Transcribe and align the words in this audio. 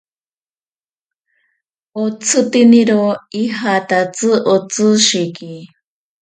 Otsitiniro 2.03 3.01
ijatatsi 3.41 4.29
otsishiki. 4.53 5.51